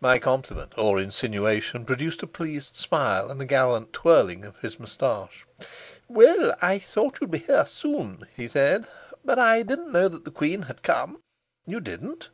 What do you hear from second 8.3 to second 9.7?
he said, "but I